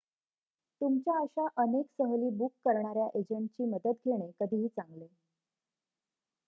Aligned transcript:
तुमच्या 0.81 1.17
अशा 1.19 1.45
अनेक 1.57 1.85
सहली 1.97 2.29
बुक 2.37 2.51
करणाऱ्या 2.65 3.07
एजंटची 3.15 3.65
मदत 3.65 4.07
घेणे 4.07 4.31
कधीही 4.39 4.67
चांगले 4.67 5.07